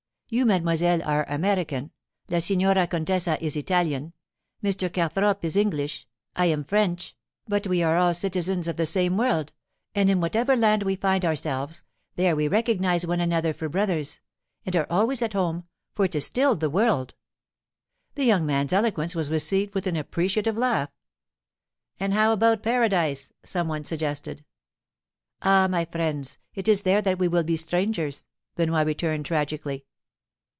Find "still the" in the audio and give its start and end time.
16.27-16.69